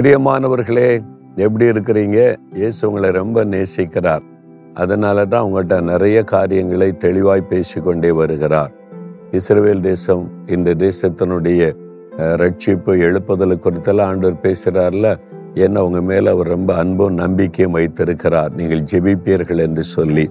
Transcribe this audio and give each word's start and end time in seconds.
பிரியமானவர்களே 0.00 1.02
எப்படி 1.44 1.64
இருக்கிறீங்க? 1.70 2.18
இயேசு 2.58 2.88
உங்களை 2.88 3.10
ரொம்ப 3.10 3.44
நேசிக்கிறார். 3.44 4.22
அதனால 4.74 5.24
தான் 5.24 5.44
உங்கள்கிட்ட 5.46 5.80
நிறைய 5.80 6.22
காரியங்களை 6.22 6.96
தெளிவாய் 6.96 7.42
பேசிக்கொண்டே 7.50 8.10
வருகிறார். 8.10 8.72
இஸ்ரேல் 9.30 9.80
தேசம் 9.80 10.22
இந்த 10.46 10.74
தேசத்தினுடைய 10.84 11.60
ரட்சிப்பு 12.42 12.94
எழுப்புதல் 13.08 13.62
குறித்தெல்லாம் 13.66 14.10
ஆண்டவர் 14.12 14.42
பேசுகிறார்ல 14.46 15.10
ஏன்னா 15.54 15.78
உங்கள் 15.78 16.08
மேலே 16.12 16.30
அவர் 16.30 16.52
ரொம்ப 16.56 16.74
அன்பும் 16.74 17.14
நம்பிக்கையும் 17.14 17.76
வைத்திருக்கிறார். 17.78 18.52
நீங்கள் 18.54 18.86
ஜெபிப்பீர்கள் 18.92 19.64
என்று 19.66 19.82
சொல்லி. 19.82 20.30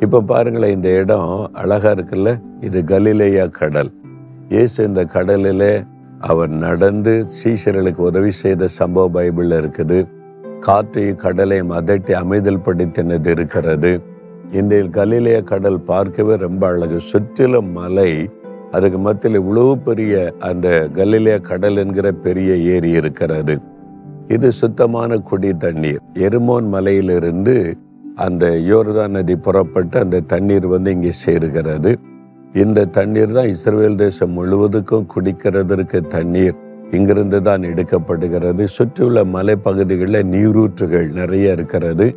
இப்போ 0.00 0.20
பாருங்களேன் 0.20 0.76
இந்த 0.78 0.88
இடம் 0.88 1.50
அழகாக 1.52 1.94
இருக்குல்ல? 1.96 2.32
இது 2.60 2.84
கலிலேயா 2.84 3.46
கடல். 3.46 3.92
இயேசு 4.48 4.84
இந்த 4.84 5.04
கடலிலே 5.04 5.72
அவர் 6.22 6.48
நடந்து 6.48 7.12
சீஷர்களுக்கு 7.38 8.02
உதவி 8.10 8.30
செய்த 8.30 8.68
சம்பவ 8.78 9.06
பைபிளில் 9.16 9.56
இருக்குது. 9.60 9.98
காற்றையும் 10.60 11.16
கடலையும் 11.16 11.70
அதட்டி 11.70 12.12
அமைதல் 12.12 12.64
படித்தினது 12.66 13.26
இருக்கிறது. 13.26 14.00
இந்த 14.52 14.82
கலிலேய 14.90 15.42
கடல் 15.42 15.80
பார்க்கவே 15.80 16.34
ரொம்ப 16.36 16.66
அழகு. 16.66 17.00
சுற்றிலும் 17.00 17.70
மலை 17.70 18.30
அதுக்கு 18.70 18.98
மத்தியில் 18.98 19.38
இவ்வளவு 19.38 19.78
பெரிய 19.78 20.34
அந்த 20.38 20.88
கலிலேய 20.92 21.38
கடல் 21.40 21.76
என்கிற 21.76 22.12
பெரிய 22.12 22.56
ஏரி 22.74 22.90
இருக்கிறது. 22.90 23.60
இது 24.26 24.52
சுத்தமான 24.52 25.18
குடி 25.18 25.50
தண்ணீர். 25.56 26.02
எருமோன் 26.18 26.68
மலையிலிருந்து 26.68 27.76
அந்த 28.14 28.46
யோர்தான் 28.70 29.14
நதி 29.16 29.36
புறப்பட்டு 29.36 29.98
அந்த 29.98 30.20
தண்ணீர் 30.20 30.66
வந்து 30.66 30.90
இங்கே 30.90 31.12
சேருகிறது. 31.24 31.92
இந்த 32.54 32.84
தண்ணீர் 32.84 33.32
தான் 33.32 33.46
இஸ்ரேல் 33.46 33.96
தேசம் 33.96 34.32
முழுவதுக்கும் 34.38 35.06
குடிக்கிறதற்கு 35.14 36.06
தண்ணீர். 36.06 36.54
இங்கிருந்து 36.90 37.42
தான் 37.42 37.62
எடுக்கப்படுகிறது. 37.62 38.62
சுற்றியுள்ள 38.62 39.24
மலைப்பகுதிகளில் 39.24 40.22
நீரூற்றுகள் 40.22 41.08
நிறைய 41.10 41.52
இருக்கிறது. 41.52 42.14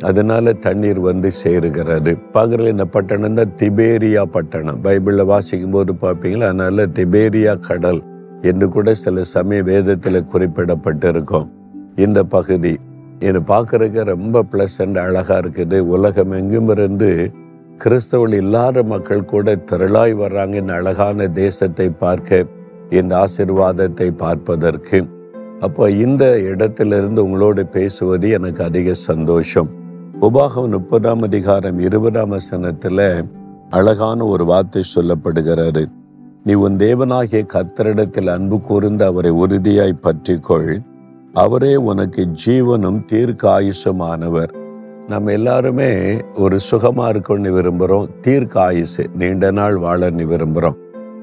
அதனால 0.00 0.52
தண்ணீர் 0.52 1.00
வந்து 1.00 1.30
சேருகிறது. 1.44 2.16
பார்க்குற 2.32 2.68
இந்த 2.68 2.84
பட்டணம் 2.84 3.34
தான் 3.34 3.52
திபேரியா 3.56 4.22
பட்டணம். 4.22 4.82
பைபிளில் 4.82 5.24
வாசிக்கும் 5.24 5.70
போது 5.70 5.92
பார்ப்பீங்களா? 5.92 6.38
அதனால 6.38 6.86
திபேரியா 6.86 7.58
கடல் 7.58 8.02
என்று 8.42 8.68
கூட 8.68 8.94
சில 8.94 9.22
சமய 9.22 9.62
வேதத்தில் 9.62 10.24
குறிப்பிடப்பட்டிருக்கும். 10.24 11.50
இந்த 11.96 12.24
பகுதி. 12.24 12.78
இது 13.18 13.40
பார்க்குறதுக்கு 13.40 14.04
ரொம்ப 14.04 14.44
பிளசண்ட் 14.52 14.98
அழகாக 14.98 15.40
இருக்குது. 15.40 15.78
உலகம் 15.78 16.30
எங்கும் 16.30 16.68
இருந்து 16.68 17.32
கிறிஸ்தவர்கள் 17.80 18.34
இல்லாத 18.34 18.82
மக்கள் 18.82 19.24
கூட 19.24 19.54
திரளாய் 19.54 20.14
வர்றாங்க. 20.14 20.54
இந்த 20.54 20.72
அழகான 20.72 21.28
தேசத்தை 21.28 21.90
பார்க்க 21.90 22.46
இந்த 22.90 23.24
ஆசிர்வாதத்தை 23.24 24.10
பார்ப்பதற்கு. 24.16 25.06
அப்போ 25.60 25.90
இந்த 25.90 26.38
இடத்திலிருந்து 26.38 27.24
உங்களோடு 27.24 27.66
பேசுவது 27.66 28.30
எனக்கு 28.30 28.64
அதிக 28.64 28.92
சந்தோஷம். 28.92 29.68
உபாகம் 30.20 30.68
முப்பதாம் 30.68 31.22
அதிகாரம் 31.22 31.78
இருபதாம் 31.78 32.28
வசனத்தில் 32.28 33.26
அழகான 33.70 34.24
ஒரு 34.24 34.44
வார்த்தை 34.44 34.82
சொல்லப்படுகிறது. 34.94 35.86
நீ 36.44 36.54
உன் 36.54 36.76
தேவனாகிய 36.76 37.42
கத்தரிடத்தில் 37.54 38.28
அன்பு 38.28 38.60
கூர்ந்து 38.60 39.04
அவரை 39.04 39.30
உறுதியாய் 39.30 40.02
பற்றிக்கொள். 40.02 40.80
அவரே 41.32 41.76
உனக்கு 41.76 42.28
ஜீவனும் 42.46 43.04
தீர்க்க 43.04 43.60
ஆயுஷமானவர் 43.60 44.52
நம்ம 45.08 45.32
எல்லாருமே 45.32 46.20
ஒரு 46.34 46.58
சுகமா 46.70 47.04
இருக்கணும்னு 47.12 47.50
விரும்புகிறோம் 47.56 48.08
தீர்க்க 48.20 48.60
ஆயுசு 48.60 49.04
நீண்ட 49.14 49.50
நாள் 49.50 49.74
வாழன்னு 49.74 50.24
விரும்புகிறோம் 50.24 50.76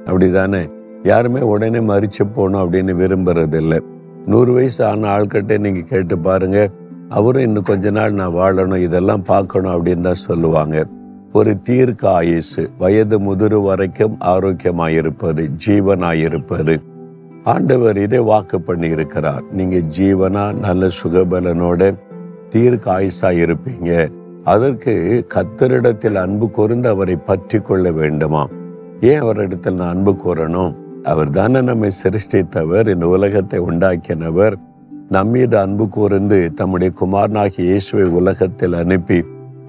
அப்படிதானே? 0.06 0.72
யாருமே 1.04 1.42
உடனே 1.42 1.80
மறிச்சு 1.80 2.24
போகணும் 2.36 2.62
அப்படின்னு 2.62 2.94
விரும்புறது 2.94 3.56
இல்லை 3.56 3.80
நூறு 4.26 4.54
வயசு 4.54 4.86
ஆன 4.86 5.18
ஆள்கிட்ட 5.18 5.58
நீங்க 5.60 5.80
கேட்டு 5.80 6.20
பாருங்க. 6.20 6.70
அவரும் 7.10 7.42
இன்னும் 7.42 7.64
கொஞ்ச 7.64 7.92
நாள் 7.92 8.14
நான் 8.14 8.34
வாழணும் 8.34 8.78
இதெல்லாம் 8.78 9.24
பார்க்கணும் 9.24 9.72
அப்படின்னு 9.72 10.00
தான் 10.00 10.14
சொல்லுவாங்க. 10.14 10.86
ஒரு 11.34 11.62
தீர்க்க 11.62 12.12
ஆயுசு 12.12 12.70
வயது 12.78 13.20
முதிரு 13.20 13.64
வரைக்கும் 13.64 14.18
ஆரோக்கியமாயிருப்பது 14.26 15.50
ஜீவனாயிருப்பது 15.68 16.82
ஆண்டவர் 17.44 17.98
இதை 17.98 18.20
வாக்கு 18.20 18.62
பண்ணி 18.62 18.88
இருக்கிறார் 18.88 19.44
நீங்க 19.52 19.76
ஜீவனா 19.98 20.54
நல்ல 20.54 20.88
சுகபலனோட 21.04 21.98
தீர்க்க 22.54 22.86
ஆயுசா 22.98 23.30
இருப்பீங்க. 23.44 23.92
அதற்கு 24.54 24.94
கத்தரிடத்தில் 25.34 26.18
அன்பு 26.24 26.46
கூர்ந்து 26.50 26.88
அவரை 26.90 27.16
பற்றி 27.30 27.58
கொள்ள 27.60 27.92
வேண்டுமா 28.00 28.44
ஏன் 29.10 29.22
அவரிடத்தில் 29.24 29.78
நான் 29.80 29.94
அன்பு 29.96 30.14
கூறணும் 30.24 30.74
அவர் 31.12 31.30
தானே 31.30 31.60
நம்மை 31.62 31.90
சிருஷ்டித்தவர் 32.02 32.88
இந்த 32.94 33.06
உலகத்தை 33.16 33.60
உண்டாக்கினவர். 33.70 34.56
நம்மீது 35.16 35.56
அன்பு 35.58 35.86
கூர்ந்து 35.96 36.40
தம்முடைய 36.54 36.92
குமாரனாகிய 37.00 37.68
இயேசுவை 37.70 38.06
உலகத்தில் 38.20 38.76
அனுப்பி 38.82 39.20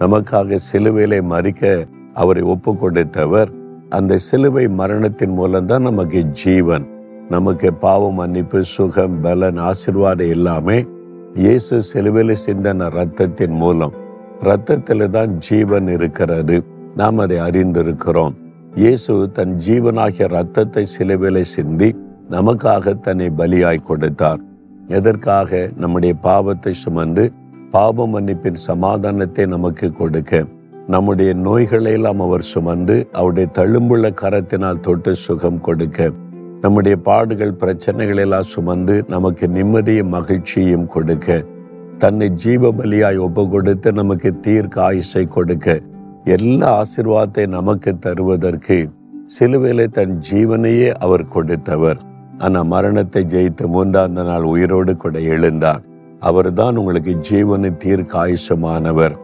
நமக்காக 0.00 0.58
சிலுவையிலே 0.68 1.20
மறிக்க 1.32 1.72
அவரை 2.14 2.42
ஒப்பு 2.52 2.72
கொடுத்தவர் 2.76 3.50
அந்த 3.98 4.18
சிலுவை 4.26 4.64
மரணத்தின் 4.80 5.34
மூலம்தான் 5.38 5.86
நமக்கு 5.88 6.20
ஜீவன். 6.40 6.86
நமக்கு 7.28 7.68
பாவம் 7.84 8.18
மன்னிப்பு 8.20 8.60
சுகம் 8.74 9.16
பலன் 9.20 9.60
ஆசிர்வாதம் 9.68 10.32
எல்லாமே 10.36 10.78
இயேசு 11.34 11.82
சிலுவையில் 11.82 12.40
சிந்தன 12.46 12.88
ரத்தத்தின் 12.88 13.50
மூலம் 13.50 13.92
ரத்தத்தில் 14.40 15.10
தான் 15.10 15.38
ஜீவன் 15.38 15.88
இருக்கிறது. 15.88 16.62
நாம் 16.94 17.18
அதை 17.18 17.38
அறிந்திருக்கிறோம். 17.38 18.34
இயேசு 18.74 19.30
தன் 19.32 19.56
ஜீவனாகிய 19.56 20.26
ரத்தத்தை 20.28 20.86
சிலுவையில 20.98 21.40
சிந்தி 21.40 21.94
நமக்காக 22.30 22.94
தன்னை 22.94 23.30
பலியாய் 23.36 23.86
கொடுத்தார். 23.86 24.40
எதற்காக? 24.86 25.70
நம்முடைய 25.76 26.14
பாவத்தை 26.14 26.72
சுமந்து 26.72 27.30
பாவ 27.70 28.06
மன்னிப்பின் 28.06 28.54
சமாதானத்தை 28.54 29.46
நமக்கு 29.46 29.92
கொடுக்க. 29.92 30.44
நம்முடைய 30.86 31.34
நோய்களை 31.34 31.92
எல்லாம் 31.92 32.20
அவர் 32.20 32.40
சுமந்து 32.40 33.08
அவருடைய 33.12 33.48
தழும்புள்ள 33.58 34.10
கரத்தினால் 34.22 34.80
தொட்டு 34.80 35.14
சுகம் 35.14 35.60
கொடுக்க. 35.60 36.10
நம்முடைய 36.62 36.96
பாடுகள் 37.08 37.58
பிரச்சனைகள் 37.60 38.20
எல்லாம் 38.24 38.50
சுமந்து 38.52 38.96
நமக்கு 39.14 39.44
நிம்மதியும் 39.56 40.12
மகிழ்ச்சியும் 40.16 40.90
கொடுக்க. 40.94 41.38
தன்னை 42.02 42.28
ஜீவ 42.42 42.72
பலியாய் 42.78 43.18
ஒப்பு 43.26 43.42
கொடுத்து 43.54 43.88
நமக்கு 44.00 44.30
தீர்க்க 44.46 44.76
ஆயுசை 44.88 45.24
கொடுக்க. 45.36 45.78
எல்லா 46.36 46.70
ஆசிர்வாதத்தை 46.80 47.44
நமக்கு 47.56 47.92
தருவதற்கு 48.06 48.78
சிலுவையிலே 49.36 49.86
தன் 49.98 50.14
ஜீவனையே 50.28 50.90
அவர் 51.04 51.26
கொடுத்தவர். 51.34 52.00
ஆனால் 52.44 52.70
மரணத்தை 52.74 53.22
ஜெயித்து 53.34 53.64
மூன்றாந்த 53.74 54.22
நாள் 54.30 54.46
உயிரோடு 54.52 54.92
கூட 55.02 55.18
எழுந்தார். 55.34 55.82
அவர் 56.28 56.50
தான் 56.60 56.78
உங்களுக்கு 56.80 57.12
ஜீவனை 57.28 57.70
தீர்க்க 57.84 58.22
ஆயுஷமானவர் 58.24 59.14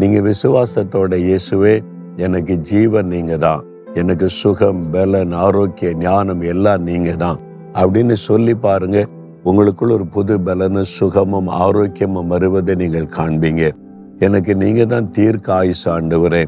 நீங்கள் 0.00 0.26
விசுவாசத்தோட 0.30 1.14
இயேசுவே 1.28 1.76
எனக்கு 2.16 2.54
ஜீவன் 2.70 3.08
நீங்கள் 3.14 3.42
தான் 3.46 3.62
எனக்கு 4.00 4.26
சுகம் 4.38 4.80
பலன் 4.94 5.32
ஆரோக்கிய 5.42 5.90
ஞானம் 6.04 6.40
எல்லாம் 6.52 6.82
நீங்க 6.88 7.10
தான் 7.22 7.38
அப்படின்னு 7.80 8.16
சொல்லி 8.28 8.54
பாருங்க. 8.64 8.98
உங்களுக்குள்ள 9.48 9.92
ஒரு 9.98 10.06
புது 10.16 10.34
பலனும் 10.46 10.90
சுகமும் 10.96 11.48
ஆரோக்கியமும் 11.64 12.30
வருவதை 12.32 12.74
நீங்கள் 12.82 13.12
காண்பீங்க. 13.16 13.64
எனக்கு 14.26 14.52
நீங்க 14.62 14.82
தான் 14.94 15.06
தீர்க்க 15.16 15.54
ஆயுசு 15.60 15.86
ஆண்டவரே. 15.94 16.42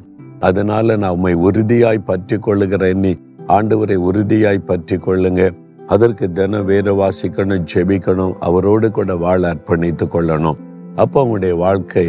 அதனால 0.49 0.97
நான் 1.03 1.15
உண்மை 1.17 1.35
உறுதியாய் 1.49 2.07
பற்றி 2.11 2.37
கொள்ளுகிறேன் 2.47 3.03
நீ 3.05 3.13
ஆண்டவரை 3.57 3.97
உறுதியாய் 4.09 4.69
பற்றி 4.71 4.97
கொள்ளுங்க 5.07 5.43
அதற்கு 5.95 6.27
தினம் 6.39 6.69
வேத 6.71 6.93
வாசிக்கணும் 7.01 7.67
ஜெபிக்கணும் 7.73 8.35
அவரோடு 8.49 8.89
கூட 8.97 9.15
வாழ 9.25 9.41
அர்ப்பணித்து 9.53 10.07
கொள்ளணும். 10.15 10.59
அப்போ 11.03 11.23
உங்களுடைய 11.25 11.55
வாழ்க்கை 11.65 12.07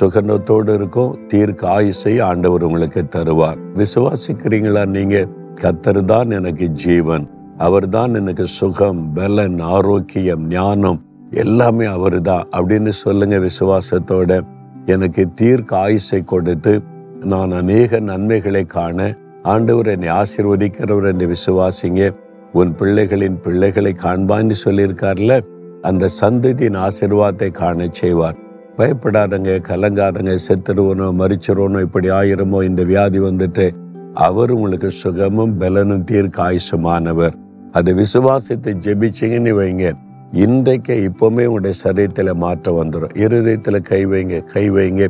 சுகனத்தோடு 0.00 0.74
இருக்கும். 0.74 1.26
தீர்க்க 1.26 1.68
ஆயுசை 1.68 2.22
ஆண்டவர் 2.22 2.64
உங்களுக்கு 2.64 3.04
தருவார். 3.16 3.56
விசுவாசிக்கிறீங்களா? 3.74 4.86
நீங்க 4.86 5.26
கத்தர் 5.62 6.04
தான் 6.04 6.30
எனக்கு 6.30 6.66
ஜீவன். 6.66 7.30
அவர் 7.58 7.88
தான் 7.88 8.14
எனக்கு 8.14 8.46
சுகம் 8.46 9.12
பலன் 9.12 9.58
ஆரோக்கியம் 9.58 10.46
ஞானம் 10.46 11.02
எல்லாமே 11.30 11.84
அவர்தான் 11.84 12.48
அப்படின்னு 12.56 12.88
சொல்லுங்க 12.88 13.38
விசுவாசத்தோட. 13.38 14.40
எனக்கு 14.86 15.32
தீர்க்க 15.34 15.76
ஆயுசை 15.76 16.24
கொடுத்து 16.24 16.82
நான் 17.24 17.50
அநேக 17.50 18.00
நன்மைகளை 18.00 18.64
காண. 18.64 19.16
ஆண்டவர் 19.42 19.86
என்னை 19.86 20.08
ஆசிர்வதிக்கிறவர் 20.08 21.06
என்று 21.06 21.30
விசுவாசிங்க. 21.30 22.14
உன் 22.52 22.74
பிள்ளைகளின் 22.78 23.40
பிள்ளைகளை 23.42 23.94
காண்பான்னு 24.02 24.52
சொல்லியிருக்கார்ல? 24.64 25.40
அந்த 25.82 26.08
சந்ததியின் 26.20 26.86
ஆசிர்வாதத்தை 26.86 27.50
காண 27.50 27.86
செய்வார். 27.90 28.41
பயப்படாதங்க 28.78 29.54
கலங்காதங்க 29.68 30.34
செத்துருவனோ 30.44 31.06
மறிச்சிடணும் 31.20 31.84
இப்படி 31.86 32.08
ஆயிரமோ 32.18 32.58
இந்த 32.68 32.82
வியாதி 32.82 33.18
வந்துட்டு 33.18 33.66
அவர் 34.26 34.50
உங்களுக்கு 34.50 34.90
சுகமும் 34.90 35.52
பலனும் 35.58 36.04
தீர்க்க 36.04 36.42
ஆயுஷமானவர் 36.42 37.36
அதை 37.78 37.92
விசுவாசத்தை 37.94 38.72
ஜெபிச்சிங்கன்னு 38.86 39.52
வைங்க. 39.58 39.84
இன்றைக்கு 40.44 40.94
இப்போவுமே 41.08 41.44
உங்களுடைய 41.50 41.76
சரீரத்தில் 41.84 42.32
மாற்றம் 42.44 42.78
வந்துடும் 42.80 43.14
இருதயத்தில் 43.22 43.86
கை 43.90 44.02
வைங்க 44.06 44.36
கை 44.52 44.66
வைங்க. 44.70 45.08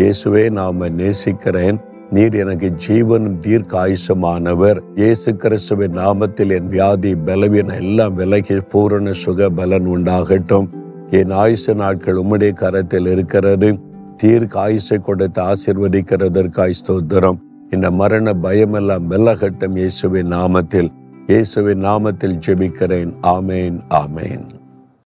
இயேசுவே 0.00 0.44
நாம் 0.58 0.82
நேசிக்கிறேன். 1.00 1.78
நீர் 2.16 2.36
எனக்கு 2.42 2.68
ஜீவனும் 2.84 3.38
தீர்க்க 3.46 3.84
ஆயுஷமானவர் 3.84 4.78
இயேசு 5.00 5.30
கிறிஸ்துவின் 5.36 5.98
நாமத்தில் 6.02 6.54
என் 6.56 6.70
வியாதி 6.74 7.12
பலவீனம் 7.26 7.80
எல்லாம் 7.84 8.14
விலகி 8.14 8.58
பூரண 8.72 9.12
சுக 9.24 9.50
பலன் 9.60 9.88
உண்டாகட்டும். 9.96 10.68
என் 11.10 11.30
ஆயுச 11.30 11.74
நாட்கள் 11.74 12.16
உம்முடைய 12.16 12.52
கரத்தில் 12.52 13.06
இருக்கிறது. 13.06 13.78
தீர்க்க 14.16 14.60
ஆயுசை 14.60 14.98
கொடுத்து 14.98 15.42
ஆசிர்வதிக்கிறதற்காய் 15.42 16.78
ஸ்தோத்திரம். 16.80 17.38
இந்த 17.70 17.90
மரண 17.90 18.34
பயமெல்லாம் 18.34 19.10
மெல்லகட்டம் 19.10 19.76
இயேசுவின் 19.76 20.28
நாமத்தில். 20.28 20.92
இயேசுவின் 21.26 21.78
நாமத்தில் 21.78 22.38
ஜெபிக்கிறேன். 22.46 23.12
ஆமேன் 23.22 23.80
ஆமேன். 23.90 24.46